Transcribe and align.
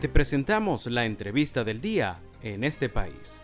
Te 0.00 0.08
presentamos 0.08 0.86
la 0.86 1.06
entrevista 1.06 1.64
del 1.64 1.80
día 1.80 2.20
en 2.40 2.62
este 2.62 2.88
país. 2.88 3.42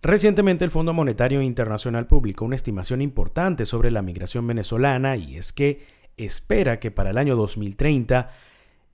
Recientemente 0.00 0.64
el 0.64 0.70
Fondo 0.70 0.92
Monetario 0.92 1.42
Internacional 1.42 2.06
publicó 2.06 2.44
una 2.44 2.54
estimación 2.54 3.02
importante 3.02 3.66
sobre 3.66 3.90
la 3.90 4.00
migración 4.00 4.46
venezolana 4.46 5.16
y 5.16 5.36
es 5.36 5.52
que 5.52 5.84
espera 6.16 6.78
que 6.78 6.92
para 6.92 7.10
el 7.10 7.18
año 7.18 7.34
2030 7.34 8.30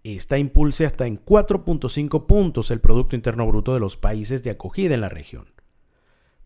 esta 0.02 0.38
impulse 0.38 0.86
hasta 0.86 1.06
en 1.06 1.22
4.5 1.22 2.24
puntos 2.24 2.70
el 2.70 2.80
Producto 2.80 3.16
Interno 3.16 3.46
Bruto 3.46 3.74
de 3.74 3.80
los 3.80 3.98
países 3.98 4.42
de 4.42 4.50
acogida 4.50 4.94
en 4.94 5.02
la 5.02 5.10
región. 5.10 5.52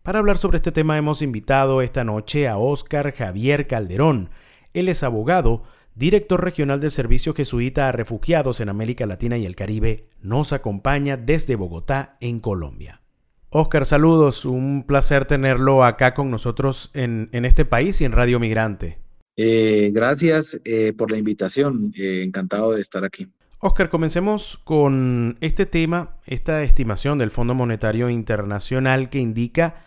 Para 0.03 0.19
hablar 0.19 0.37
sobre 0.37 0.57
este 0.57 0.73
tema 0.73 0.97
hemos 0.97 1.21
invitado 1.21 1.81
esta 1.81 2.03
noche 2.03 2.49
a 2.49 2.57
Óscar 2.57 3.13
Javier 3.13 3.65
Calderón. 3.65 4.29
Él 4.73 4.89
es 4.89 5.03
abogado, 5.03 5.63
director 5.95 6.43
regional 6.43 6.79
del 6.79 6.91
Servicio 6.91 7.33
Jesuita 7.33 7.87
a 7.87 7.91
Refugiados 7.91 8.59
en 8.59 8.69
América 8.69 9.05
Latina 9.05 9.37
y 9.37 9.45
el 9.45 9.55
Caribe. 9.55 10.09
Nos 10.21 10.53
acompaña 10.53 11.17
desde 11.17 11.55
Bogotá, 11.55 12.17
en 12.19 12.39
Colombia. 12.39 13.01
Óscar, 13.49 13.85
saludos. 13.85 14.43
Un 14.43 14.83
placer 14.85 15.25
tenerlo 15.25 15.85
acá 15.85 16.13
con 16.13 16.29
nosotros 16.29 16.91
en, 16.93 17.29
este 17.31 17.63
país 17.63 18.01
y 18.01 18.05
en 18.05 18.11
Radio 18.11 18.39
Migrante. 18.39 18.99
Eh, 19.37 19.91
gracias 19.93 20.59
eh, 20.65 20.91
por 20.91 21.09
la 21.09 21.17
invitación. 21.17 21.93
Eh, 21.97 22.23
encantado 22.23 22.73
de 22.73 22.81
estar 22.81 23.05
aquí. 23.05 23.27
Oscar, 23.61 23.89
comencemos 23.89 24.57
con 24.57 25.37
este 25.39 25.65
tema, 25.65 26.17
esta 26.25 26.63
estimación 26.63 27.17
del 27.17 27.31
Fondo 27.31 27.55
Monetario 27.55 28.09
Internacional 28.09 29.09
que 29.09 29.19
indica 29.19 29.84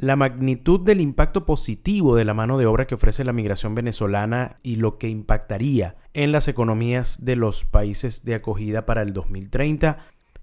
la 0.00 0.16
magnitud 0.16 0.80
del 0.80 0.98
impacto 0.98 1.44
positivo 1.44 2.16
de 2.16 2.24
la 2.24 2.32
mano 2.32 2.56
de 2.56 2.64
obra 2.64 2.86
que 2.86 2.94
ofrece 2.94 3.22
la 3.22 3.34
migración 3.34 3.74
venezolana 3.74 4.56
y 4.62 4.76
lo 4.76 4.96
que 4.96 5.10
impactaría 5.10 5.96
en 6.14 6.32
las 6.32 6.48
economías 6.48 7.26
de 7.26 7.36
los 7.36 7.66
países 7.66 8.24
de 8.24 8.34
acogida 8.34 8.86
para 8.86 9.02
el 9.02 9.12
2030. 9.12 9.98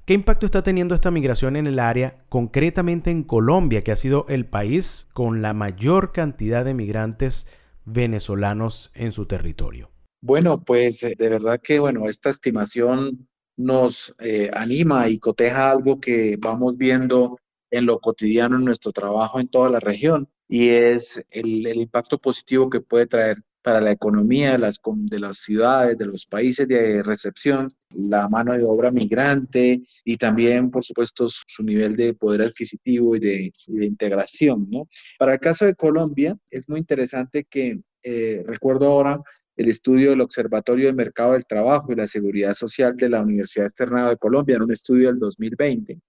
¿Qué 0.05 0.13
impacto 0.13 0.45
está 0.45 0.61
teniendo 0.61 0.93
esta 0.93 1.09
migración 1.09 1.55
en 1.55 1.65
el 1.65 1.79
área, 1.79 2.23
concretamente 2.29 3.09
en 3.09 3.23
Colombia, 3.23 3.83
que 3.83 3.91
ha 3.91 3.95
sido 3.95 4.27
el 4.29 4.45
país 4.45 5.09
con 5.13 5.41
la 5.41 5.53
mayor 5.53 6.11
cantidad 6.11 6.63
de 6.63 6.75
migrantes 6.75 7.51
venezolanos 7.83 8.91
en 8.93 9.11
su 9.11 9.25
territorio? 9.25 9.89
Bueno, 10.21 10.63
pues 10.63 11.03
eh, 11.03 11.15
de 11.17 11.29
verdad 11.29 11.59
que, 11.61 11.79
bueno, 11.79 12.07
esta 12.07 12.29
estimación 12.29 13.27
nos 13.57 14.15
eh, 14.19 14.51
anima 14.53 15.09
y 15.09 15.17
coteja 15.17 15.71
algo 15.71 15.99
que 15.99 16.37
vamos 16.39 16.77
viendo 16.77 17.39
en 17.71 17.85
lo 17.85 17.99
cotidiano 17.99 18.57
en 18.57 18.65
nuestro 18.65 18.91
trabajo 18.91 19.39
en 19.39 19.47
toda 19.47 19.69
la 19.69 19.79
región 19.79 20.29
y 20.47 20.69
es 20.69 21.21
el, 21.29 21.67
impacto 21.67 22.17
positivo 22.17 22.69
que 22.69 22.79
puede 22.79 23.07
traer 23.07 23.37
para 23.61 23.81
la 23.81 23.91
economía 23.91 24.53
de 24.53 24.59
las, 24.59 24.79
de 24.85 25.19
las 25.19 25.39
ciudades, 25.39 25.97
de 25.97 26.05
los 26.05 26.25
países 26.25 26.67
de 26.69 27.03
recepción, 27.03 27.67
la 27.89 28.29
mano 28.29 28.53
de 28.53 28.63
obra 28.63 28.91
migrante 28.91 29.81
y 30.05 30.15
también, 30.15 30.71
por 30.71 30.85
supuesto, 30.85 31.27
su 31.27 31.63
nivel 31.63 31.97
de 31.97 32.13
poder 32.13 32.43
adquisitivo 32.43 33.17
y 33.17 33.19
de, 33.19 33.51
integración. 33.85 34.67
¿no? 34.69 34.87
Para 35.19 35.33
el 35.33 35.39
caso 35.41 35.65
de 35.65 35.75
Colombia, 35.75 36.37
es 36.49 36.69
muy 36.69 36.79
interesante 36.79 37.45
que, 37.49 37.81
eh, 38.03 38.41
recuerdo 38.47 38.87
ahora, 38.87 39.21
el 39.57 39.67
estudio 39.67 40.11
del 40.11 40.21
Observatorio 40.21 40.85
de 40.85 40.93
Mercado 40.93 41.33
del 41.33 41.45
Trabajo 41.45 41.91
y 41.91 41.95
la 41.95 42.07
Seguridad 42.07 42.53
Social 42.53 42.95
de 42.95 43.09
la 43.09 43.21
Universidad 43.21 43.65
Externada 43.65 44.11
de 44.11 44.17
Colombia, 44.17 44.55
en 44.55 44.61
un 44.61 44.71
estudio 44.71 45.07
del 45.07 45.19
2020, 45.19 45.99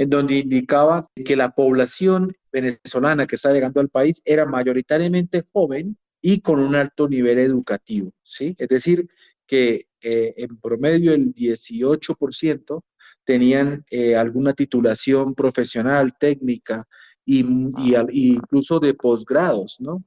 en 0.00 0.08
donde 0.08 0.38
indicaba 0.38 1.10
que 1.26 1.36
la 1.36 1.50
población 1.50 2.34
venezolana 2.50 3.26
que 3.26 3.34
está 3.34 3.52
llegando 3.52 3.80
al 3.80 3.90
país 3.90 4.22
era 4.24 4.46
mayoritariamente 4.46 5.44
joven 5.52 5.98
y 6.22 6.40
con 6.40 6.58
un 6.58 6.74
alto 6.74 7.06
nivel 7.06 7.38
educativo, 7.38 8.10
¿sí? 8.22 8.56
Es 8.56 8.68
decir, 8.68 9.06
que 9.46 9.88
eh, 10.00 10.32
en 10.38 10.58
promedio 10.58 11.12
el 11.12 11.34
18% 11.34 12.82
tenían 13.24 13.84
eh, 13.90 14.16
alguna 14.16 14.54
titulación 14.54 15.34
profesional, 15.34 16.14
técnica, 16.18 16.88
y, 17.26 17.44
y, 17.76 18.32
incluso 18.32 18.80
de 18.80 18.94
posgrados, 18.94 19.76
¿no? 19.80 20.02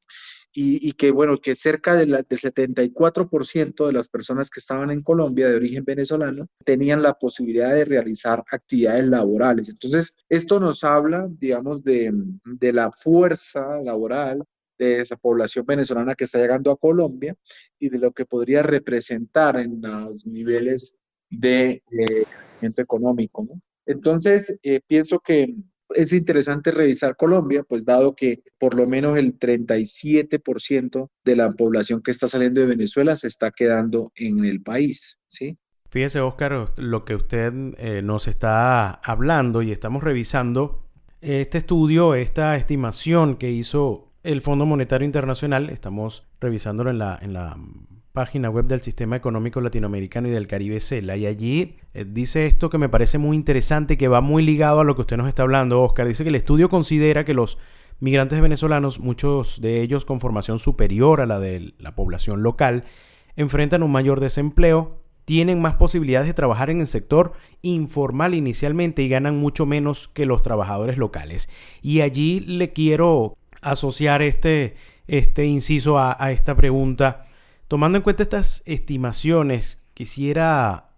Y, 0.56 0.94
que, 0.94 1.10
bueno, 1.10 1.40
que 1.40 1.56
cerca 1.56 1.96
del 1.96 2.14
74% 2.14 3.88
de 3.88 3.94
las 3.94 4.08
personas 4.08 4.52
que 4.52 4.60
estaban 4.60 4.92
en 4.92 5.02
Colombia 5.02 5.50
de 5.50 5.56
origen 5.56 5.84
venezolano 5.84 6.48
tenían 6.64 7.02
la 7.02 7.16
posibilidad 7.16 7.74
de 7.74 7.86
realizar 7.86 8.44
actividades 8.52 9.08
laborales. 9.08 9.70
Entonces, 9.70 10.14
esto 10.30 10.60
nos 10.60 10.84
habla, 10.84 11.28
digamos, 11.28 11.84
de, 11.84 12.12
de 12.46 12.74
la 12.74 12.92
fuerza 12.92 13.80
laboral 13.84 14.44
de 14.78 15.02
esa 15.02 15.16
población 15.16 15.66
venezolana 15.66 16.16
que 16.16 16.26
está 16.26 16.40
llegando 16.40 16.72
a 16.72 16.78
Colombia 16.78 17.36
y 17.80 17.90
de 17.90 17.98
lo 17.98 18.12
que 18.12 18.26
podría 18.26 18.62
representar 18.62 19.58
en 19.58 19.82
los 19.82 20.26
niveles 20.26 20.96
de 21.30 21.84
eh, 21.92 22.26
económico. 22.62 23.44
¿no? 23.44 23.62
Entonces, 23.86 24.56
eh, 24.64 24.82
pienso 24.86 25.20
que 25.20 25.54
es 25.96 26.14
interesante 26.14 26.72
revisar 26.72 27.16
Colombia, 27.16 27.64
pues 27.68 27.86
dado 27.86 28.16
que 28.16 28.44
por 28.60 28.76
lo 28.76 28.88
menos 28.88 29.18
el 29.18 29.38
37% 29.38 31.10
de 31.24 31.36
la 31.36 31.52
población 31.52 32.02
que 32.02 32.12
está 32.12 32.28
saliendo 32.28 32.62
de 32.62 32.68
Venezuela 32.68 33.16
se 33.16 33.28
está 33.28 33.52
quedando 33.52 34.12
en 34.16 34.46
el 34.46 34.62
país, 34.62 35.20
¿sí? 35.28 35.58
Fíjese, 35.90 36.22
Oscar, 36.22 36.72
lo 36.78 37.06
que 37.06 37.16
usted 37.16 37.54
eh, 37.78 38.02
nos 38.02 38.28
está 38.28 38.92
hablando 38.92 39.62
y 39.62 39.72
estamos 39.72 40.04
revisando 40.04 40.90
este 41.22 41.60
estudio, 41.60 42.16
esta 42.16 42.56
estimación 42.56 43.36
que 43.36 43.52
hizo 43.52 44.12
el 44.24 44.42
Fondo 44.42 44.66
Monetario 44.66 45.06
Internacional, 45.06 45.70
estamos 45.70 46.28
revisándolo 46.40 46.90
en 46.90 46.98
la 46.98 47.58
página 48.14 48.52
web 48.52 48.66
del 48.66 48.82
Sistema 48.82 49.16
Económico 49.16 49.60
Latinoamericano 49.60 50.28
y 50.28 50.32
del 50.32 50.48
Caribe 50.48 50.80
CELA. 50.80 51.18
Y 51.18 51.26
allí 51.26 51.78
eh, 51.96 52.06
dice 52.08 52.46
esto 52.46 52.70
que 52.70 52.78
me 52.78 52.88
parece 52.88 53.18
muy 53.18 53.36
interesante, 53.36 53.98
que 53.98 54.08
va 54.08 54.22
muy 54.22 54.44
ligado 54.44 54.80
a 54.80 54.84
lo 54.84 54.94
que 54.96 55.02
usted 55.02 55.18
nos 55.18 55.28
está 55.28 55.42
hablando, 55.42 55.82
Oscar. 55.82 56.08
Dice 56.08 56.24
que 56.24 56.30
el 56.30 56.36
estudio 56.36 56.70
considera 56.70 57.26
que 57.26 57.34
los 57.34 57.58
migrantes 58.00 58.40
venezolanos, 58.40 59.00
muchos 59.00 59.62
de 59.62 59.82
ellos 59.82 60.06
con 60.06 60.20
formación 60.20 60.60
superior 60.60 61.22
a 61.22 61.26
la 61.26 61.40
de 61.40 61.74
la 61.80 61.96
población 61.96 62.44
local, 62.44 62.86
enfrentan 63.36 63.82
un 63.82 63.92
mayor 63.92 64.20
desempleo, 64.20 65.00
tienen 65.26 65.60
más 65.60 65.76
posibilidades 65.76 66.28
de 66.28 66.36
trabajar 66.36 66.70
en 66.70 66.82
el 66.82 66.88
sector 66.88 67.34
informal 67.64 68.36
inicialmente 68.36 69.02
y 69.02 69.10
ganan 69.10 69.38
mucho 69.38 69.66
menos 69.66 70.08
que 70.08 70.28
los 70.28 70.44
trabajadores 70.44 71.00
locales. 71.00 71.50
Y 71.82 72.02
allí 72.02 72.42
le 72.42 72.74
quiero 72.74 73.38
asociar 73.62 74.22
este, 74.22 74.76
este 75.08 75.46
inciso 75.46 75.98
a, 75.98 76.16
a 76.20 76.32
esta 76.32 76.56
pregunta 76.56 77.26
Tomando 77.68 77.98
en 77.98 78.04
cuenta 78.04 78.24
estas 78.24 78.62
estimaciones, 78.66 79.84
quisiera, 79.94 80.90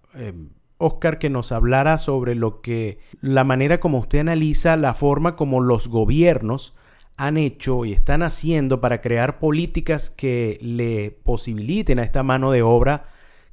Oscar, 0.78 1.14
em, 1.14 1.20
que 1.20 1.30
nos 1.30 1.52
hablara 1.52 1.98
sobre 1.98 2.36
lo 2.36 2.62
que, 2.62 3.00
la 3.22 3.44
manera 3.44 3.80
como 3.80 4.00
usted 4.00 4.20
analiza 4.20 4.76
la 4.76 4.94
forma 4.94 5.36
como 5.36 5.62
los 5.62 5.88
gobiernos 5.88 6.76
han 7.18 7.38
hecho 7.38 7.86
y 7.86 7.94
están 7.94 8.24
haciendo 8.24 8.82
para 8.82 9.00
crear 9.00 9.40
políticas 9.40 10.10
que 10.10 10.58
le 10.62 11.12
posibiliten 11.12 12.00
a 12.00 12.04
esta 12.04 12.24
mano 12.24 12.52
de 12.52 12.62
obra 12.62 13.06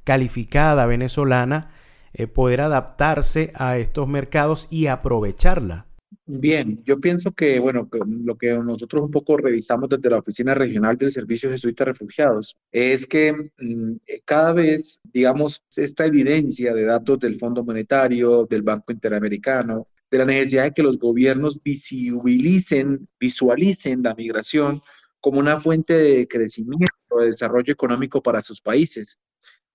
calificada 0.03 0.85
venezolana 0.85 1.71
eh, 2.13 2.27
poder 2.27 2.61
adaptarse 2.61 3.53
a 3.55 3.77
estos 3.77 4.07
mercados 4.07 4.67
y 4.69 4.87
aprovecharla. 4.87 5.85
Bien, 6.25 6.81
yo 6.85 7.01
pienso 7.01 7.33
que, 7.33 7.59
bueno, 7.59 7.89
lo 7.91 8.37
que 8.37 8.53
nosotros 8.53 9.03
un 9.03 9.11
poco 9.11 9.35
revisamos 9.35 9.89
desde 9.89 10.09
la 10.09 10.19
Oficina 10.19 10.53
Regional 10.53 10.97
del 10.97 11.11
Servicio 11.11 11.51
Jesuita 11.51 11.83
Refugiados 11.83 12.55
es 12.71 13.05
que 13.05 13.33
mm, 13.33 13.95
eh, 14.07 14.21
cada 14.23 14.53
vez, 14.53 15.01
digamos, 15.03 15.61
esta 15.75 16.05
evidencia 16.05 16.73
de 16.73 16.85
datos 16.85 17.19
del 17.19 17.35
Fondo 17.35 17.65
Monetario, 17.65 18.45
del 18.45 18.61
Banco 18.61 18.93
Interamericano, 18.93 19.87
de 20.09 20.17
la 20.17 20.25
necesidad 20.25 20.63
de 20.63 20.71
que 20.71 20.83
los 20.83 20.97
gobiernos 20.97 21.61
visibilicen, 21.61 23.09
visualicen 23.19 24.01
la 24.03 24.15
migración 24.15 24.81
como 25.19 25.39
una 25.39 25.57
fuente 25.59 25.93
de 25.93 26.27
crecimiento, 26.27 26.85
de 27.19 27.27
desarrollo 27.27 27.73
económico 27.73 28.23
para 28.23 28.41
sus 28.41 28.61
países. 28.61 29.19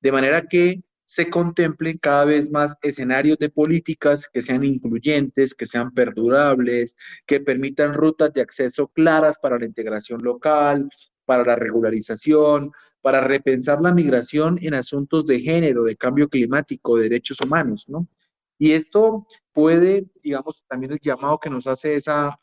De 0.01 0.12
manera 0.12 0.47
que 0.47 0.81
se 1.08 1.31
contemplen 1.31 1.96
cada 1.96 2.26
vez 2.26 2.50
más 2.50 2.76
escenarios 2.82 3.38
de 3.38 3.49
políticas 3.49 4.28
que 4.31 4.43
sean 4.43 4.62
incluyentes, 4.62 5.55
que 5.55 5.64
sean 5.64 5.90
perdurables, 5.93 6.94
que 7.26 7.40
permitan 7.40 7.94
rutas 7.94 8.31
de 8.34 8.43
acceso 8.43 8.88
claras 8.88 9.38
para 9.38 9.58
la 9.58 9.64
integración 9.64 10.22
local, 10.22 10.90
para 11.25 11.44
la 11.44 11.56
regularización, 11.56 12.72
para 13.00 13.22
repensar 13.22 13.81
la 13.81 13.94
migración 13.94 14.58
en 14.60 14.75
asuntos 14.75 15.25
de 15.25 15.40
género, 15.40 15.82
de 15.84 15.96
cambio 15.96 16.28
climático, 16.28 16.99
de 16.99 17.05
derechos 17.05 17.40
humanos, 17.40 17.87
¿no? 17.88 18.06
Y 18.58 18.72
esto 18.72 19.26
puede, 19.52 20.10
digamos, 20.22 20.66
también 20.69 20.93
el 20.93 21.00
llamado 21.00 21.38
que 21.38 21.49
nos 21.49 21.66
hace 21.66 21.94
es 21.94 22.05
a, 22.08 22.38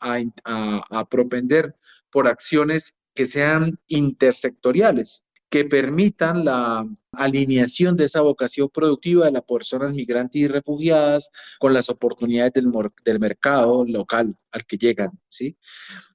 propender 1.08 1.76
por 2.10 2.26
acciones 2.26 2.96
que 3.14 3.26
sean 3.26 3.78
intersectoriales, 3.86 5.22
que 5.48 5.64
permitan 5.64 6.44
la 6.44 6.86
alineación 7.12 7.96
de 7.96 8.04
esa 8.04 8.20
vocación 8.20 8.68
productiva 8.68 9.26
de 9.26 9.32
las 9.32 9.44
personas 9.44 9.92
migrantes 9.92 10.42
y 10.42 10.48
refugiadas 10.48 11.30
con 11.58 11.72
las 11.72 11.88
oportunidades 11.88 12.52
del, 12.52 12.70
del 13.04 13.20
mercado 13.20 13.84
local 13.86 14.36
al 14.50 14.66
que 14.66 14.76
llegan, 14.76 15.10
¿sí? 15.28 15.56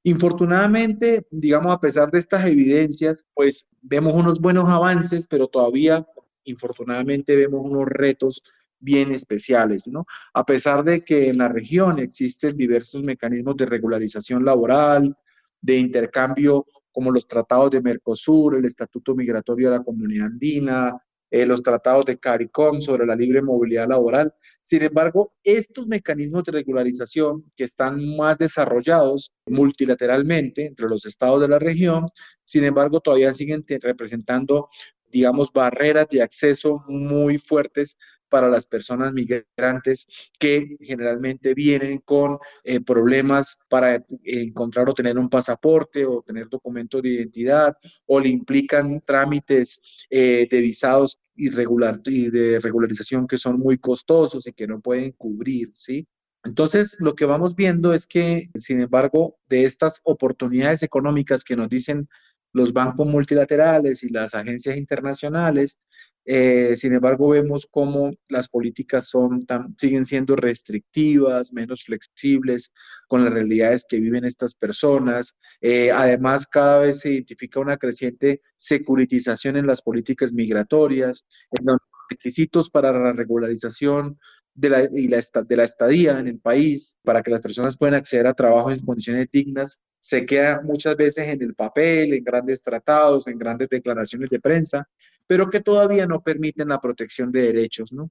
Infortunadamente, 0.03 1.25
digamos, 1.31 1.73
a 1.73 1.79
pesar 1.79 2.11
de 2.11 2.19
estas 2.19 2.45
evidencias, 2.45 3.25
pues 3.33 3.67
vemos 3.81 4.13
unos 4.13 4.39
buenos 4.39 4.67
avances, 4.67 5.27
pero 5.27 5.47
todavía 5.47 6.05
infortunadamente 6.43 7.35
vemos 7.35 7.61
unos 7.63 7.85
retos 7.87 8.41
bien 8.79 9.11
especiales, 9.11 9.87
¿no? 9.87 10.05
A 10.33 10.45
pesar 10.45 10.83
de 10.83 11.05
que 11.05 11.29
en 11.29 11.37
la 11.37 11.47
región 11.47 11.99
existen 11.99 12.57
diversos 12.57 13.03
mecanismos 13.03 13.55
de 13.55 13.67
regularización 13.67 14.43
laboral, 14.43 15.15
de 15.61 15.77
intercambio 15.77 16.65
como 16.91 17.11
los 17.11 17.27
tratados 17.27 17.71
de 17.71 17.81
Mercosur, 17.81 18.55
el 18.55 18.65
Estatuto 18.65 19.15
Migratorio 19.15 19.69
de 19.69 19.77
la 19.77 19.83
Comunidad 19.83 20.27
Andina, 20.27 21.01
eh, 21.33 21.45
los 21.45 21.63
tratados 21.63 22.03
de 22.05 22.19
CARICOM 22.19 22.81
sobre 22.81 23.05
la 23.05 23.15
libre 23.15 23.41
movilidad 23.41 23.87
laboral. 23.87 24.33
Sin 24.63 24.83
embargo, 24.83 25.33
estos 25.43 25.87
mecanismos 25.87 26.43
de 26.43 26.51
regularización 26.51 27.49
que 27.55 27.63
están 27.63 28.17
más 28.17 28.37
desarrollados 28.37 29.31
multilateralmente 29.45 30.65
entre 30.65 30.89
los 30.89 31.05
estados 31.05 31.39
de 31.39 31.47
la 31.47 31.57
región, 31.57 32.05
sin 32.43 32.65
embargo, 32.65 32.99
todavía 32.99 33.33
siguen 33.33 33.63
representando 33.81 34.67
digamos, 35.11 35.51
barreras 35.53 36.07
de 36.09 36.21
acceso 36.21 36.83
muy 36.87 37.37
fuertes 37.37 37.97
para 38.31 38.47
las 38.47 38.65
personas 38.65 39.11
migrantes 39.11 40.07
que 40.39 40.77
generalmente 40.79 41.53
vienen 41.53 41.99
con 41.99 42.39
eh, 42.63 42.79
problemas 42.79 43.59
para 43.67 44.03
encontrar 44.23 44.89
o 44.89 44.93
tener 44.93 45.17
un 45.17 45.29
pasaporte 45.29 46.05
o 46.05 46.21
tener 46.21 46.47
documentos 46.47 47.01
de 47.01 47.09
identidad 47.09 47.75
o 48.05 48.19
le 48.21 48.29
implican 48.29 49.01
trámites 49.01 49.81
eh, 50.09 50.47
de 50.49 50.61
visados 50.61 51.19
irregular, 51.35 51.99
y 52.05 52.29
de 52.29 52.59
regularización 52.59 53.27
que 53.27 53.37
son 53.37 53.59
muy 53.59 53.77
costosos 53.77 54.47
y 54.47 54.53
que 54.53 54.67
no 54.67 54.79
pueden 54.79 55.11
cubrir, 55.11 55.69
¿sí? 55.73 56.07
Entonces, 56.43 56.95
lo 56.99 57.13
que 57.13 57.25
vamos 57.25 57.55
viendo 57.55 57.93
es 57.93 58.07
que, 58.07 58.47
sin 58.55 58.81
embargo, 58.81 59.37
de 59.47 59.65
estas 59.65 60.01
oportunidades 60.03 60.81
económicas 60.81 61.43
que 61.43 61.55
nos 61.55 61.69
dicen 61.69 62.09
los 62.53 62.73
bancos 62.73 63.07
multilaterales 63.07 64.03
y 64.03 64.09
las 64.09 64.35
agencias 64.35 64.77
internacionales. 64.77 65.79
Eh, 66.23 66.75
sin 66.75 66.93
embargo, 66.93 67.29
vemos 67.29 67.67
cómo 67.69 68.11
las 68.29 68.47
políticas 68.47 69.09
son 69.09 69.39
siguen 69.77 70.05
siendo 70.05 70.35
restrictivas, 70.35 71.51
menos 71.51 71.83
flexibles 71.83 72.71
con 73.07 73.23
las 73.23 73.33
realidades 73.33 73.85
que 73.87 73.99
viven 73.99 74.25
estas 74.25 74.53
personas. 74.55 75.35
Eh, 75.61 75.91
además, 75.91 76.45
cada 76.45 76.79
vez 76.79 76.99
se 76.99 77.13
identifica 77.13 77.59
una 77.59 77.77
creciente 77.77 78.41
securitización 78.55 79.57
en 79.57 79.67
las 79.67 79.81
políticas 79.81 80.31
migratorias, 80.31 81.25
en 81.51 81.65
los 81.65 81.77
requisitos 82.09 82.69
para 82.69 82.91
la 82.91 83.13
regularización 83.13 84.19
de 84.53 84.69
la, 84.69 84.83
y 84.83 85.07
la, 85.07 85.21
de 85.47 85.55
la 85.55 85.63
estadía 85.63 86.19
en 86.19 86.27
el 86.27 86.39
país, 86.39 86.95
para 87.03 87.21
que 87.21 87.31
las 87.31 87.41
personas 87.41 87.77
puedan 87.77 87.95
acceder 87.95 88.27
a 88.27 88.33
trabajo 88.33 88.71
en 88.71 88.85
condiciones 88.85 89.29
dignas, 89.31 89.79
se 89.99 90.25
queda 90.25 90.61
muchas 90.63 90.95
veces 90.97 91.27
en 91.27 91.41
el 91.41 91.53
papel, 91.53 92.13
en 92.13 92.23
grandes 92.23 92.61
tratados, 92.61 93.27
en 93.27 93.37
grandes 93.37 93.69
declaraciones 93.69 94.29
de 94.29 94.39
prensa, 94.39 94.87
pero 95.27 95.49
que 95.49 95.61
todavía 95.61 96.07
no 96.07 96.21
permiten 96.21 96.69
la 96.69 96.81
protección 96.81 97.31
de 97.31 97.43
derechos, 97.43 97.93
¿no? 97.93 98.09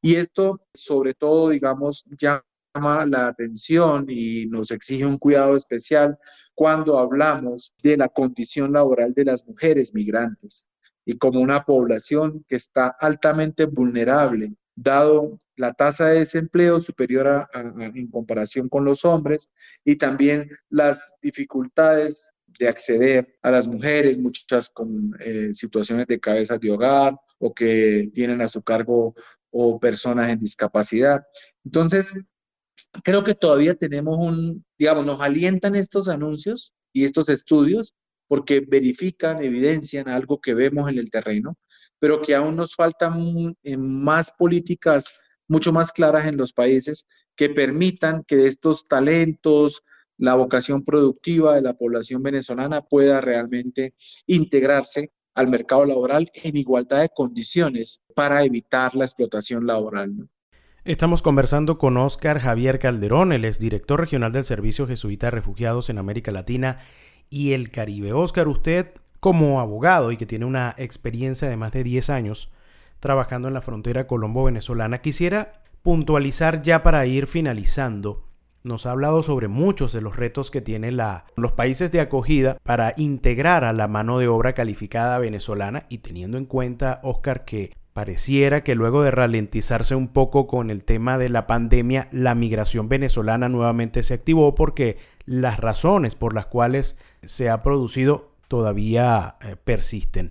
Y 0.00 0.14
esto, 0.14 0.60
sobre 0.72 1.14
todo, 1.14 1.50
digamos, 1.50 2.04
llama 2.16 3.04
la 3.06 3.26
atención 3.28 4.06
y 4.08 4.46
nos 4.46 4.70
exige 4.70 5.04
un 5.04 5.18
cuidado 5.18 5.56
especial 5.56 6.16
cuando 6.54 6.98
hablamos 6.98 7.74
de 7.82 7.96
la 7.96 8.08
condición 8.08 8.72
laboral 8.72 9.12
de 9.12 9.24
las 9.24 9.46
mujeres 9.46 9.92
migrantes 9.92 10.68
y 11.04 11.18
como 11.18 11.40
una 11.40 11.64
población 11.64 12.44
que 12.48 12.56
está 12.56 12.94
altamente 12.98 13.66
vulnerable 13.66 14.54
dado 14.74 15.38
la 15.56 15.72
tasa 15.74 16.08
de 16.08 16.20
desempleo 16.20 16.80
superior 16.80 17.28
a, 17.28 17.48
en 17.54 18.08
comparación 18.08 18.68
con 18.68 18.84
los 18.84 19.04
hombres 19.04 19.50
y 19.84 19.96
también 19.96 20.50
las 20.70 21.12
dificultades 21.20 22.32
de 22.58 22.68
acceder 22.68 23.38
a 23.42 23.50
las 23.50 23.66
mujeres, 23.66 24.18
muchas 24.18 24.70
con 24.70 25.12
eh, 25.20 25.52
situaciones 25.52 26.06
de 26.06 26.20
cabezas 26.20 26.60
de 26.60 26.70
hogar 26.70 27.16
o 27.38 27.54
que 27.54 28.10
tienen 28.12 28.40
a 28.42 28.48
su 28.48 28.62
cargo 28.62 29.14
o 29.50 29.80
personas 29.80 30.30
en 30.30 30.38
discapacidad. 30.38 31.22
Entonces, 31.64 32.12
creo 33.04 33.24
que 33.24 33.34
todavía 33.34 33.74
tenemos 33.74 34.18
un, 34.18 34.64
digamos, 34.78 35.06
nos 35.06 35.20
alientan 35.20 35.74
estos 35.74 36.08
anuncios 36.08 36.74
y 36.92 37.04
estos 37.04 37.28
estudios 37.28 37.94
porque 38.28 38.60
verifican, 38.60 39.42
evidencian 39.42 40.08
algo 40.08 40.40
que 40.40 40.54
vemos 40.54 40.90
en 40.90 40.98
el 40.98 41.10
terreno, 41.10 41.58
pero 42.02 42.20
que 42.20 42.34
aún 42.34 42.56
nos 42.56 42.74
faltan 42.74 43.56
eh, 43.62 43.76
más 43.76 44.32
políticas 44.36 45.14
mucho 45.46 45.72
más 45.72 45.92
claras 45.92 46.26
en 46.26 46.36
los 46.36 46.52
países 46.52 47.06
que 47.36 47.48
permitan 47.48 48.24
que 48.26 48.44
estos 48.48 48.88
talentos, 48.88 49.84
la 50.18 50.34
vocación 50.34 50.82
productiva 50.82 51.54
de 51.54 51.62
la 51.62 51.74
población 51.74 52.20
venezolana 52.20 52.82
pueda 52.82 53.20
realmente 53.20 53.94
integrarse 54.26 55.12
al 55.36 55.46
mercado 55.46 55.84
laboral 55.84 56.28
en 56.34 56.56
igualdad 56.56 57.02
de 57.02 57.10
condiciones 57.14 58.02
para 58.16 58.42
evitar 58.42 58.96
la 58.96 59.04
explotación 59.04 59.64
laboral. 59.64 60.28
Estamos 60.84 61.22
conversando 61.22 61.78
con 61.78 61.96
Óscar 61.96 62.40
Javier 62.40 62.80
Calderón, 62.80 63.32
el 63.32 63.44
es 63.44 63.60
director 63.60 64.00
regional 64.00 64.32
del 64.32 64.42
Servicio 64.42 64.88
Jesuita 64.88 65.28
de 65.28 65.30
Refugiados 65.30 65.88
en 65.88 65.98
América 65.98 66.32
Latina 66.32 66.80
y 67.30 67.52
el 67.52 67.70
Caribe. 67.70 68.12
Óscar, 68.12 68.48
usted 68.48 68.92
como 69.22 69.60
abogado 69.60 70.10
y 70.10 70.16
que 70.16 70.26
tiene 70.26 70.46
una 70.46 70.74
experiencia 70.78 71.48
de 71.48 71.56
más 71.56 71.70
de 71.70 71.84
10 71.84 72.10
años 72.10 72.50
trabajando 72.98 73.46
en 73.46 73.54
la 73.54 73.60
frontera 73.60 74.08
colombo-venezolana, 74.08 74.98
quisiera 74.98 75.52
puntualizar 75.82 76.60
ya 76.62 76.82
para 76.82 77.06
ir 77.06 77.28
finalizando. 77.28 78.24
Nos 78.64 78.84
ha 78.84 78.90
hablado 78.90 79.22
sobre 79.22 79.46
muchos 79.46 79.92
de 79.92 80.00
los 80.00 80.16
retos 80.16 80.50
que 80.50 80.60
tienen 80.60 80.98
los 81.36 81.52
países 81.52 81.92
de 81.92 82.00
acogida 82.00 82.58
para 82.64 82.94
integrar 82.96 83.62
a 83.62 83.72
la 83.72 83.86
mano 83.86 84.18
de 84.18 84.26
obra 84.26 84.54
calificada 84.54 85.18
venezolana 85.18 85.84
y 85.88 85.98
teniendo 85.98 86.36
en 86.36 86.46
cuenta, 86.46 86.98
Oscar, 87.04 87.44
que 87.44 87.72
pareciera 87.92 88.64
que 88.64 88.74
luego 88.74 89.04
de 89.04 89.12
ralentizarse 89.12 89.94
un 89.94 90.08
poco 90.08 90.48
con 90.48 90.68
el 90.68 90.82
tema 90.82 91.16
de 91.16 91.28
la 91.28 91.46
pandemia, 91.46 92.08
la 92.10 92.34
migración 92.34 92.88
venezolana 92.88 93.48
nuevamente 93.48 94.02
se 94.02 94.14
activó 94.14 94.56
porque 94.56 94.98
las 95.26 95.60
razones 95.60 96.16
por 96.16 96.34
las 96.34 96.46
cuales 96.46 96.98
se 97.22 97.50
ha 97.50 97.62
producido 97.62 98.31
todavía 98.52 99.36
eh, 99.40 99.56
persisten. 99.56 100.30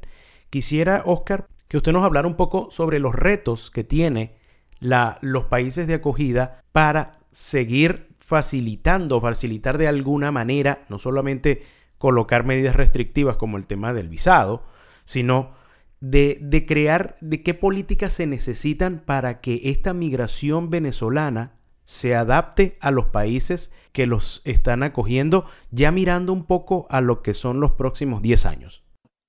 Quisiera, 0.52 1.02
Oscar, 1.08 1.48
que 1.68 1.78
usted 1.78 1.92
nos 1.92 2.04
hablara 2.04 2.28
un 2.28 2.36
poco 2.36 2.68
sobre 2.70 3.00
los 3.00 3.16
retos 3.16 3.72
que 3.72 3.84
tiene 3.84 4.36
los 4.80 5.46
países 5.46 5.88
de 5.88 5.96
acogida 5.96 6.62
para 6.72 7.18
seguir 7.32 8.10
facilitando, 8.20 9.20
facilitar 9.20 9.80
de 9.80 9.88
alguna 9.88 10.30
manera, 10.32 10.86
no 10.88 11.00
solamente 11.00 11.64
colocar 11.98 12.46
medidas 12.46 12.76
restrictivas 12.76 13.38
como 13.38 13.58
el 13.58 13.66
tema 13.66 13.92
del 13.92 14.08
visado, 14.08 14.66
sino 15.04 15.56
de, 16.00 16.38
de, 16.44 16.68
crear, 16.68 17.18
de 17.22 17.42
qué 17.42 17.56
políticas 17.56 18.14
se 18.14 18.28
necesitan 18.28 19.00
para 19.00 19.42
que 19.42 19.62
esta 19.64 19.96
migración 19.96 20.70
venezolana 20.70 21.54
se 21.92 22.16
adapte 22.16 22.78
a 22.80 22.90
los 22.90 23.08
países 23.08 23.74
que 23.92 24.06
los 24.06 24.42
están 24.46 24.82
acogiendo, 24.82 25.44
ya 25.72 25.92
mirando 25.92 26.32
un 26.32 26.46
poco 26.46 26.88
a 26.90 27.02
lo 27.02 27.22
que 27.22 27.34
son 27.34 27.60
los 27.60 27.74
próximos 27.74 28.22
10 28.22 28.46
años? 28.46 28.86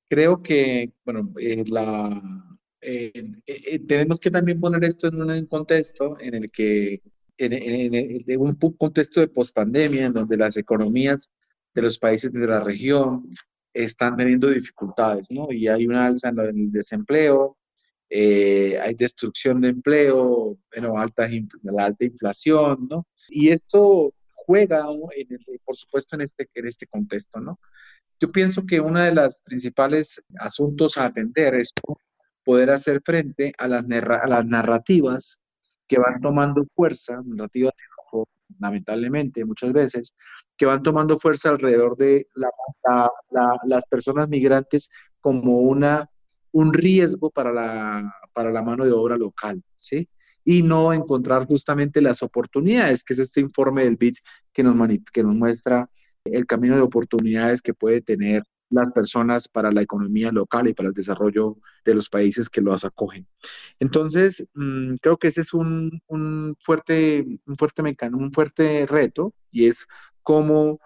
Creo 0.09 0.45
que, 0.45 0.93
bueno, 1.05 1.29
eh, 1.41 1.65
la, 1.67 2.23
eh, 2.81 3.13
eh, 3.47 3.79
tenemos 3.81 4.21
que 4.21 4.31
también 4.31 4.61
poner 4.61 4.85
esto 4.85 5.09
en 5.09 5.21
un 5.21 5.47
contexto 5.47 6.17
en 6.21 6.35
el 6.35 6.53
que, 6.53 7.03
en, 7.37 8.41
un 8.41 8.55
contexto 8.55 9.19
de 9.19 9.27
pospandemia, 9.27 10.07
en 10.07 10.13
donde 10.13 10.37
las 10.37 10.57
economías 10.57 11.33
de 11.75 11.83
los 11.83 11.99
países 11.99 12.33
de 12.33 12.47
la 12.47 12.61
región 12.61 13.29
están 13.75 14.17
teniendo 14.17 14.49
dificultades, 14.49 15.33
¿no? 15.33 15.51
Y 15.51 15.67
hay 15.67 15.89
una 15.89 16.07
alza 16.07 16.29
en 16.29 16.39
el 16.39 16.71
desempleo, 16.71 17.57
eh, 18.15 18.79
hay 18.79 18.95
destrucción 18.95 19.63
de 19.63 19.71
empleo, 19.71 20.59
bueno, 20.75 20.99
alta, 20.99 21.27
la 21.63 21.87
alta 21.87 22.05
inflación, 22.05 22.87
¿no? 22.91 23.07
Y 23.31 23.49
esto 23.49 24.13
juega, 24.35 24.85
por 25.65 25.77
supuesto, 25.77 26.17
en 26.17 26.23
este, 26.23 26.47
en 26.55 26.67
este 26.67 26.87
contexto, 26.87 27.41
¿no? 27.41 27.59
Yo 28.21 28.31
pienso 28.31 28.67
que 28.67 28.81
uno 28.81 29.01
de 29.01 29.15
los 29.15 29.41
principales 29.41 30.23
asuntos 30.41 30.99
a 30.99 31.07
atender 31.07 31.55
es 31.55 31.71
poder 32.45 32.71
hacer 32.71 33.01
frente 33.03 33.55
a 33.57 33.67
las, 33.67 33.85
a 33.85 34.29
las 34.29 34.45
narrativas 34.45 35.39
que 35.89 35.99
van 35.99 36.21
tomando 36.21 36.67
fuerza, 36.75 37.19
narrativas 37.25 37.73
lamentablemente 38.59 39.45
muchas 39.47 39.73
veces, 39.73 40.15
que 40.59 40.67
van 40.67 40.83
tomando 40.83 41.19
fuerza 41.19 41.49
alrededor 41.49 41.97
de 41.97 42.27
las 43.65 43.87
personas 43.87 44.29
migrantes 44.29 44.91
como 45.23 45.61
una 45.61 46.11
un 46.53 46.73
riesgo 46.73 47.31
para 47.31 47.53
la, 47.53 48.13
para 48.33 48.51
la 48.51 48.63
mano 48.63 48.85
de 48.85 48.93
obra 48.93 49.17
local, 49.17 49.63
¿sí? 49.77 50.09
Y 50.45 50.63
no 50.63 50.93
encontrar 50.93 51.47
justamente 51.47 52.01
las 52.01 52.23
oportunidades, 52.23 53.03
que 53.03 53.15
es 53.15 53.19
este 53.19 53.41
informe 53.41 53.85
del 53.85 53.97
BID 53.97 54.15
que 54.53 54.63
nos, 54.63 54.77
que 55.13 55.23
nos 55.23 55.35
muestra 55.35 55.89
el 56.25 56.47
camino 56.47 56.77
de 56.77 56.83
oportunidades 56.83 57.63
que 57.63 57.75
puede 57.75 58.01
tener 58.01 58.43
las 58.71 58.91
personas 58.93 59.49
para 59.49 59.71
la 59.71 59.83
economía 59.83 60.33
local 60.33 60.69
y 60.69 60.75
para 60.75 60.89
el 60.89 60.95
desarrollo 60.95 61.59
de 61.85 61.95
los 61.95 62.09
países 62.09 62.49
que 62.49 62.63
los 62.63 62.85
acogen. 62.85 63.27
Entonces, 63.79 64.45
mm, 64.55 64.95
creo 65.01 65.19
que 65.19 65.29
ese 65.29 65.43
es 65.43 65.53
un, 65.53 66.01
un 66.07 66.57
fuerte, 66.61 67.25
un 67.47 67.57
fuerte 67.57 67.83
mecanismo, 67.83 68.25
un 68.25 68.33
fuerte 68.33 68.87
reto 68.87 69.35
y 69.51 69.67
es 69.67 69.87
cómo 70.23 70.81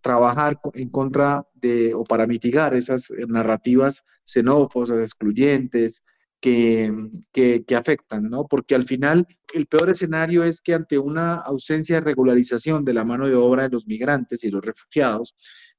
trabajar 0.00 0.60
en 0.74 0.90
contra 0.90 1.46
de 1.54 1.94
o 1.94 2.04
para 2.04 2.26
mitigar 2.26 2.74
esas 2.74 3.10
eh, 3.10 3.26
narrativas 3.26 4.04
xenófobas, 4.24 4.90
excluyentes, 4.90 6.02
que, 6.42 6.92
que, 7.32 7.76
afectan, 7.76 8.28
¿no? 8.28 8.48
Porque 8.48 8.74
al 8.74 8.82
final 8.82 9.26
el 9.54 9.66
peor 9.66 9.90
escenario 9.90 10.42
es 10.42 10.60
que 10.60 10.74
ante 10.74 10.98
una 10.98 11.36
ausencia 11.36 11.96
de 11.96 12.00
regularización 12.00 12.84
de 12.84 12.94
la 12.94 13.04
mano 13.04 13.28
de 13.28 13.36
obra 13.36 13.62
de 13.62 13.68
los 13.68 13.86
migrantes 13.86 14.42
y 14.42 14.50
los 14.50 14.64
refugiados, 14.64 15.36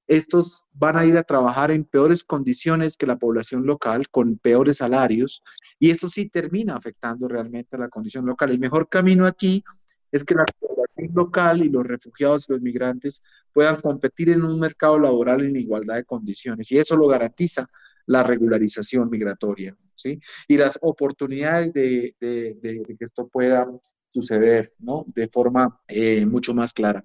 estos 0.07 0.65
van 0.71 0.97
a 0.97 1.05
ir 1.05 1.17
a 1.17 1.23
trabajar 1.23 1.71
en 1.71 1.83
peores 1.83 2.23
condiciones 2.23 2.95
que 2.95 3.05
la 3.05 3.17
población 3.17 3.65
local, 3.65 4.09
con 4.09 4.37
peores 4.37 4.77
salarios, 4.77 5.43
y 5.79 5.91
esto 5.91 6.07
sí 6.07 6.29
termina 6.29 6.75
afectando 6.75 7.27
realmente 7.27 7.75
a 7.75 7.79
la 7.79 7.89
condición 7.89 8.25
local. 8.25 8.49
El 8.49 8.59
mejor 8.59 8.87
camino 8.87 9.25
aquí 9.25 9.65
es 10.13 10.23
que 10.23 10.35
la 10.35 10.45
población 10.59 11.09
local 11.15 11.65
y 11.65 11.69
los 11.69 11.85
refugiados 11.85 12.47
y 12.47 12.53
los 12.53 12.61
migrantes 12.61 13.21
puedan 13.51 13.81
competir 13.81 14.29
en 14.29 14.43
un 14.43 14.59
mercado 14.59 14.99
laboral 14.99 15.43
en 15.43 15.55
igualdad 15.55 15.95
de 15.95 16.05
condiciones, 16.05 16.71
y 16.71 16.77
eso 16.77 16.95
lo 16.95 17.07
garantiza 17.07 17.67
la 18.05 18.21
regularización 18.21 19.09
migratoria, 19.09 19.75
¿sí? 19.95 20.19
Y 20.47 20.57
las 20.57 20.77
oportunidades 20.81 21.73
de, 21.73 22.15
que 22.19 22.95
esto 22.99 23.27
pueda 23.27 23.67
suceder, 24.09 24.73
¿no? 24.77 25.03
De 25.15 25.27
forma 25.27 25.81
eh, 25.87 26.25
mucho 26.25 26.53
más 26.53 26.73
clara. 26.73 27.03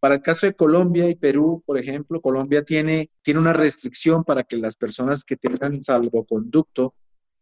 Para 0.00 0.16
el 0.16 0.22
caso 0.22 0.46
de 0.46 0.54
Colombia 0.54 1.08
y 1.08 1.14
Perú, 1.14 1.62
por 1.64 1.78
ejemplo, 1.78 2.20
Colombia 2.20 2.64
tiene, 2.64 3.10
tiene 3.22 3.38
una 3.38 3.52
restricción 3.52 4.24
para 4.24 4.42
que 4.42 4.56
las 4.56 4.76
personas 4.76 5.22
que 5.22 5.36
tengan 5.36 5.80
salvoconducto 5.80 6.94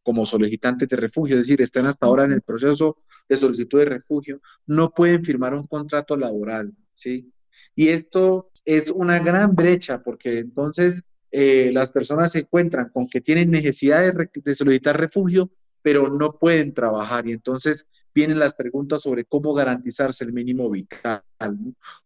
como 0.07 0.25
solicitantes 0.25 0.89
de 0.89 0.97
refugio, 0.97 1.35
es 1.35 1.49
decir, 1.49 1.61
están 1.61 1.85
hasta 1.87 2.07
ahora 2.07 2.27
en 2.27 2.31
el 2.31 2.41
proceso 2.41 2.99
de 3.29 3.37
solicitud 3.37 3.81
de 3.81 3.87
refugio, 3.87 4.41
no 4.65 4.91
pueden 4.91 5.21
firmar 5.21 5.53
un 5.53 5.67
contrato 5.67 6.17
laboral, 6.17 6.73
¿sí? 6.95 7.33
Y 7.75 7.89
esto 7.89 8.53
es 8.65 8.89
una 8.89 9.19
gran 9.19 9.57
brecha 9.57 10.05
porque 10.05 10.39
entonces 10.39 11.03
eh, 11.33 11.71
las 11.73 11.91
personas 11.91 12.31
se 12.31 12.39
encuentran 12.39 12.91
con 12.91 13.09
que 13.09 13.21
tienen 13.21 13.51
necesidad 13.51 14.05
de, 14.05 14.55
solicitar 14.55 14.97
refugio, 14.97 15.51
pero 15.83 16.09
no 16.09 16.39
pueden 16.39 16.73
trabajar 16.73 17.27
y 17.27 17.33
entonces 17.33 17.89
vienen 18.15 18.39
las 18.39 18.55
preguntas 18.55 19.03
sobre 19.03 19.25
cómo 19.25 19.55
garantizarse 19.55 20.23
el 20.23 20.33
mínimo 20.33 20.71
vital. 20.71 21.25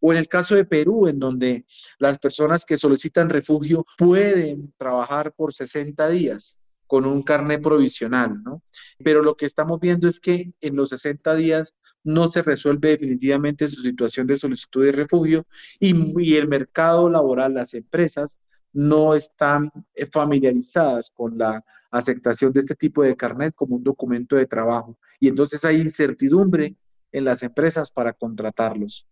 O 0.01 0.11
en 0.11 0.19
el 0.19 0.27
caso 0.27 0.55
de 0.55 0.65
Perú, 0.65 1.07
en 1.07 1.19
donde 1.19 1.67
las 1.99 2.19
personas 2.19 2.65
que 2.65 2.79
solicitan 2.79 3.29
refugio 3.29 3.85
pueden 3.99 4.73
trabajar 4.79 5.35
por 5.35 5.53
60 5.53 6.09
días 6.09 6.61
con 6.91 7.07
un 7.07 7.23
carnet 7.23 7.63
provisional, 7.63 8.43
¿no? 8.43 8.65
Pero 8.99 9.23
lo 9.23 9.37
que 9.37 9.47
estamos 9.47 9.79
viendo 9.79 10.09
es 10.09 10.19
que 10.19 10.53
en 10.61 10.75
los 10.75 10.89
60 10.89 11.37
días 11.37 11.77
no 12.03 12.27
se 12.27 12.43
resuelve 12.43 12.89
definitivamente 12.89 13.69
su 13.69 13.81
situación 13.81 14.27
de 14.27 14.37
solicitud 14.37 14.85
de 14.85 14.91
refugio 14.91 15.47
y, 15.79 16.35
el 16.35 16.49
mercado 16.49 17.09
laboral, 17.09 17.55
las 17.55 17.75
empresas, 17.75 18.39
no 18.73 19.15
están 19.15 19.71
eh, 19.95 20.05
familiarizadas 20.07 21.11
con 21.11 21.39
la 21.39 21.65
aceptación 21.93 22.53
de 22.53 22.59
este 22.59 22.75
tipo 22.75 23.05
de 23.05 23.15
carnet 23.15 23.55
como 23.55 23.77
un 23.77 23.85
documento 23.85 24.35
de 24.35 24.47
trabajo. 24.47 24.99
Y 25.21 25.29
entonces 25.29 25.65
hay 25.65 25.81
incertidumbre 25.81 26.75
en 27.13 27.25
las 27.25 27.45
empresas 27.45 27.93
para 27.93 28.15
contratarlos. 28.15 29.07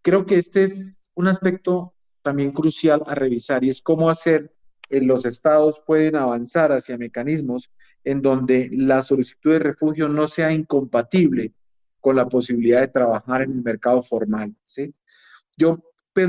Creo 0.00 0.24
que 0.24 0.36
este 0.36 0.62
es 0.62 0.98
un 1.12 1.28
aspecto 1.28 1.92
también 2.22 2.52
crucial 2.52 3.02
a 3.04 3.14
revisar 3.14 3.64
y 3.64 3.68
es 3.68 3.82
cómo 3.82 4.08
hacer 4.08 4.54
los 5.00 5.24
estados 5.24 5.82
pueden 5.86 6.16
avanzar 6.16 6.72
hacia 6.72 6.98
mecanismos 6.98 7.70
en 8.04 8.20
donde 8.20 8.68
la 8.72 9.02
solicitud 9.02 9.52
de 9.52 9.58
refugio 9.58 10.08
no 10.08 10.26
sea 10.26 10.52
incompatible 10.52 11.52
con 12.00 12.16
la 12.16 12.28
posibilidad 12.28 12.80
de 12.80 12.88
trabajar 12.88 13.42
en 13.42 13.52
el 13.52 13.62
mercado 13.62 14.02
formal. 14.02 14.54
¿sí? 14.64 14.94
Yo 15.56 15.82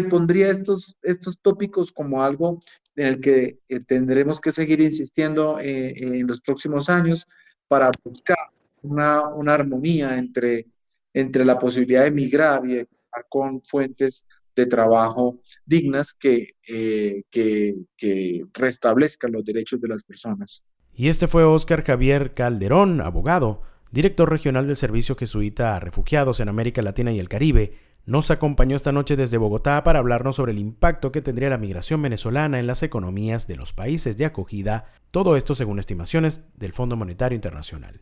pondría 0.09 0.49
estos, 0.49 0.95
estos 1.01 1.39
tópicos 1.41 1.91
como 1.91 2.23
algo 2.23 2.59
en 2.95 3.07
el 3.07 3.21
que 3.21 3.59
eh, 3.67 3.79
tendremos 3.79 4.39
que 4.39 4.51
seguir 4.51 4.81
insistiendo 4.81 5.59
eh, 5.59 5.93
en 5.97 6.27
los 6.27 6.41
próximos 6.41 6.89
años 6.89 7.25
para 7.67 7.89
buscar 8.03 8.37
una, 8.83 9.27
una, 9.29 9.55
armonía 9.55 10.17
entre, 10.17 10.67
entre 11.13 11.43
la 11.43 11.57
posibilidad 11.57 12.03
de 12.03 12.11
migrar 12.11 12.65
y 12.65 12.75
de 12.75 12.87
con 13.29 13.61
fuentes 13.61 14.25
de 14.55 14.65
trabajo 14.65 15.39
dignas 15.65 16.13
que, 16.13 16.55
eh, 16.67 17.23
que, 17.29 17.75
que 17.97 18.43
restablezcan 18.53 19.31
los 19.31 19.43
derechos 19.45 19.81
de 19.81 19.87
las 19.87 20.03
personas. 20.03 20.63
Y 20.93 21.07
este 21.07 21.27
fue 21.27 21.43
Óscar 21.43 21.83
Javier 21.83 22.33
Calderón, 22.33 23.01
abogado, 23.01 23.61
director 23.91 24.29
regional 24.29 24.67
del 24.67 24.75
Servicio 24.75 25.15
Jesuita 25.15 25.75
a 25.75 25.79
Refugiados 25.79 26.39
en 26.39 26.49
América 26.49 26.81
Latina 26.81 27.11
y 27.11 27.19
el 27.19 27.29
Caribe, 27.29 27.73
nos 28.05 28.31
acompañó 28.31 28.75
esta 28.75 28.91
noche 28.91 29.15
desde 29.15 29.37
Bogotá 29.37 29.81
para 29.83 29.99
hablarnos 29.99 30.35
sobre 30.35 30.51
el 30.51 30.59
impacto 30.59 31.13
que 31.13 31.21
tendría 31.21 31.49
la 31.49 31.57
migración 31.57 32.01
venezolana 32.01 32.59
en 32.59 32.67
las 32.67 32.83
economías 32.83 33.47
de 33.47 33.55
los 33.55 33.71
países 33.71 34.17
de 34.17 34.25
acogida, 34.25 34.91
todo 35.09 35.37
esto 35.37 35.55
según 35.55 35.79
estimaciones 35.79 36.43
del 36.57 36.73
Fondo 36.73 36.97
Monetario 36.97 37.35
Internacional. 37.35 38.01